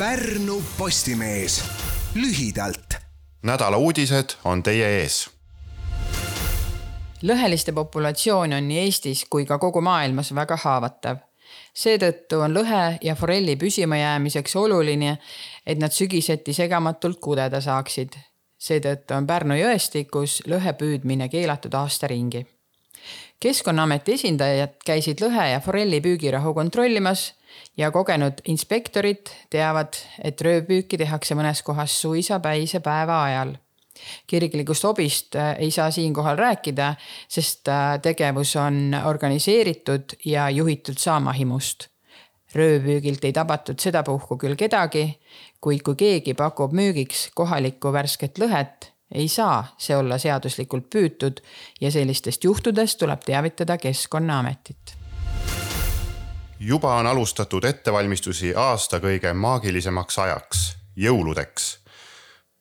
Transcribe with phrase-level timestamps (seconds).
[0.00, 1.64] Pärnu Postimees
[2.14, 2.94] lühidalt.
[3.42, 5.30] nädala uudised on teie ees.
[7.22, 11.16] lõheliste populatsioon on nii Eestis kui ka kogu maailmas väga haavatav.
[11.74, 15.18] seetõttu on lõhe ja forelli püsimajäämiseks oluline,
[15.66, 18.16] et nad sügiseti segamatult kudeda saaksid.
[18.58, 22.46] seetõttu on Pärnu jõestikus lõhe püüdmine keelatud aasta ringi
[23.40, 27.34] keskkonnaameti esindajad käisid lõhe ja forelli püügirahu kontrollimas
[27.76, 33.56] ja kogenud inspektorid teavad, et röövpüüki tehakse mõnes kohas suisa päise päeva ajal.
[34.26, 36.94] kirglikust hobist äh, ei saa siinkohal rääkida,
[37.28, 41.88] sest äh, tegevus on organiseeritud ja juhitud saamahimust.
[42.54, 45.20] röövpüügilt ei tabatud sedapuhku küll kedagi,
[45.60, 51.42] kuid kui keegi pakub müügiks kohalikku värsket lõhet, ei saa see olla seaduslikult püütud
[51.80, 54.99] ja sellistest juhtudest tuleb teavitada Keskkonnaametit
[56.60, 61.78] juba on alustatud ettevalmistusi aasta kõige maagilisemaks ajaks, jõuludeks.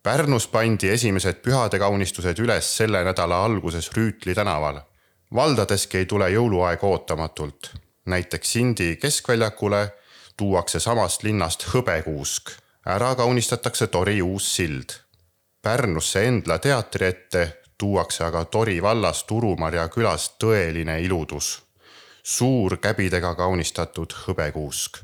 [0.04, 4.82] Pärnus pandi esimesed pühadekaunistused üles selle nädala alguses Rüütli tänaval.
[5.36, 7.72] valdadeski ei tule jõuluaeg ootamatult.
[8.06, 9.94] näiteks Sindi keskväljakule
[10.38, 12.50] tuuakse samast linnast hõbekuusk,
[12.86, 14.90] ära kaunistatakse Tori uus sild.
[15.62, 21.69] Pärnusse Endla teatri ette tuuakse aga Tori vallas Turumarja külas tõeline iludus
[22.30, 25.00] suur käbidega kaunistatud hõbekuusk.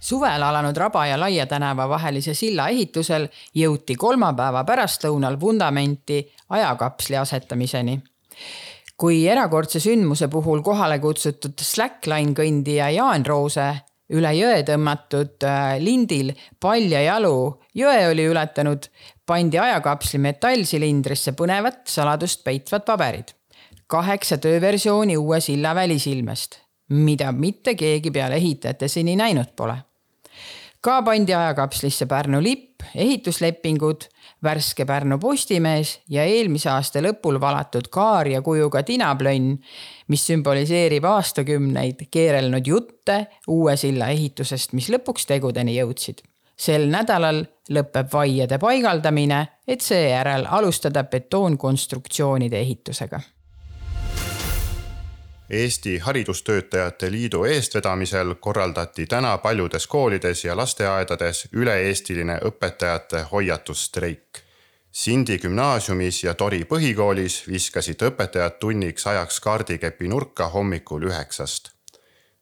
[0.00, 6.18] suvel alanud Raba ja Laia tänava vahelise silla ehitusel jõuti kolmapäeva pärastlõunal vundamenti
[6.48, 8.00] ajakapsli asetamiseni
[8.96, 13.68] kui erakordse sündmuse puhul kohale kutsutud slackline kõndija Jaan Roose
[14.16, 17.36] üle jõe tõmmatud äh, lindil paljajalu
[17.74, 18.88] jõe oli ületanud,
[19.26, 23.36] pandi ajakapsli metallsilindrisse põnevat saladust peitvad paberid
[23.92, 26.56] kaheksa tööversiooni uue silla välisilmest,
[26.88, 29.76] mida mitte keegi peale ehitajate seni näinud pole.
[30.80, 34.06] ka pandi ajakapslisse Pärnu lipp, ehituslepingud,
[34.42, 39.58] värske Pärnu Postimees ja eelmise aasta lõpul valatud kaarja kujuga tinaplönn,
[40.08, 43.18] mis sümboliseerib aastakümneid keerelnud jutte
[43.48, 46.24] uue silla ehitusest, mis lõpuks tegudeni jõudsid
[46.62, 53.20] sel nädalal lõpeb vaiede paigaldamine, et seejärel alustada betoonkonstruktsioonide ehitusega
[55.52, 64.40] Eesti Haridustöötajate Liidu eestvedamisel korraldati täna paljudes koolides ja lasteaedades üle-eestiline õpetajate hoiatusstreik.
[64.92, 71.70] Sindi gümnaasiumis ja Tori põhikoolis viskasid õpetajad tunniks ajaks kaardikepi nurka hommikul üheksast.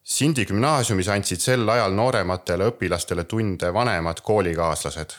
[0.03, 5.11] Sindi gümnaasiumis andsid sel ajal noorematele õpilastele tunde vanemad koolikaaslased.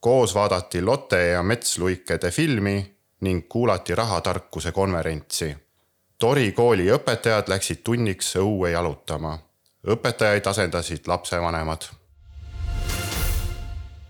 [0.00, 5.56] koos vaadati Lotte ja Metsluikede filmi ning kuulati rahatarkuse konverentsi
[6.22, 9.38] Tori kooli õpetajad läksid tunniks õue jalutama.
[9.90, 11.82] õpetajaid asendasid lapsevanemad.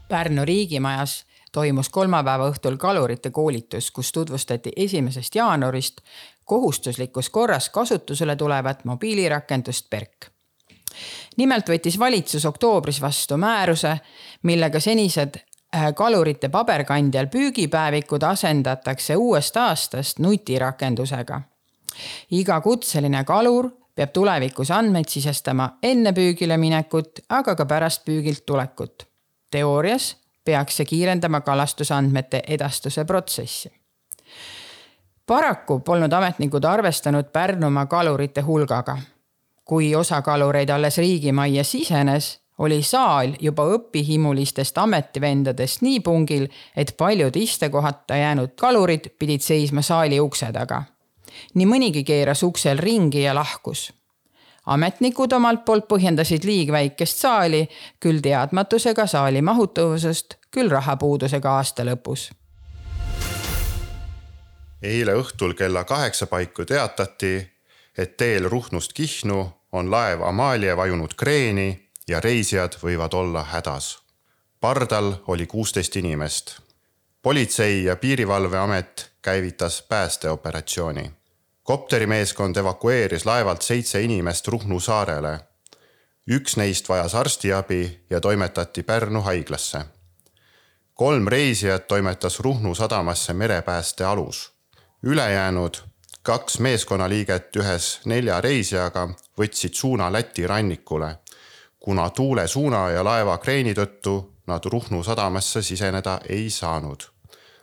[0.08, 6.02] Pärnu riigimajas toimus kolmapäeva õhtul kalurite koolitus, kus tutvustati esimesest jaanuarist
[6.44, 10.26] kohustuslikus korras kasutusele tulevat mobiilirakendust PERK.
[11.36, 13.96] nimelt võttis valitsus oktoobris vastu määruse,
[14.42, 21.40] millega senised äh, kalurite paberkandjal püügipäevikud asendatakse uuest aastast nutirakendusega
[22.32, 29.06] iga kutseline kalur peab tulevikus andmeid sisestama enne püügile minekut, aga ka pärast püügilt tulekut.
[29.50, 33.72] teoorias peaks see kiirendama kalastusandmete edastuse protsessi.
[35.26, 38.98] paraku polnud ametnikud arvestanud Pärnumaa kalurite hulgaga.
[39.64, 47.36] kui osa kalureid alles riigimajja sisenes, oli saal juba õpihimulistest ametivendadest nii pungil, et paljud
[47.36, 50.82] istekohata jäänud kalurid pidid seisma saali ukse taga
[51.54, 53.92] nii mõnigi keeras uksel ringi ja lahkus.
[54.66, 57.68] ametnikud omalt poolt põhjendasid liigväikest saali
[58.00, 62.30] küll teadmatusega saali mahutavusest, küll rahapuudusega aasta lõpus.
[64.82, 67.52] eile õhtul kella kaheksa paiku teatati,
[67.98, 73.98] et teel Ruhnust Kihnu on laev Amalia vajunud kreeni ja reisijad võivad olla hädas.
[74.60, 76.60] pardal oli kuusteist inimest.
[77.22, 81.10] politsei ja Piirivalveamet käivitas päästeoperatsiooni
[81.62, 85.40] kopterimeeskond evakueeris laevalt seitse inimest Ruhnu saarele.
[86.30, 89.80] üks neist vajas arstiabi ja toimetati Pärnu haiglasse.
[90.94, 94.52] kolm reisijat toimetas Ruhnu sadamasse merepääste alus.
[95.02, 95.76] ülejäänud
[96.22, 99.08] kaks meeskonnaliiget ühes nelja reisijaga
[99.40, 101.16] võtsid suuna Läti rannikule,
[101.80, 107.02] kuna tuule suuna ja laeva kreeni tõttu nad Ruhnu sadamasse siseneda ei saanud.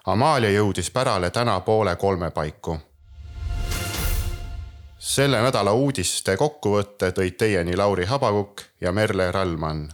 [0.06, 2.80] Amalia jõudis pärale täna poole kolme paiku
[5.00, 9.90] selle nädala uudiste kokkuvõtte tõid teieni Lauri Habakukk ja Merle Rallmann.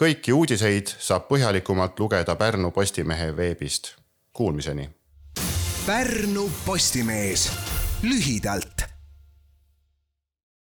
[0.00, 3.94] kõiki uudiseid saab põhjalikumalt lugeda Pärnu Postimehe veebist.
[4.32, 4.90] Kuulmiseni.
[5.86, 7.52] Pärnu Postimees
[8.02, 8.73] lühidalt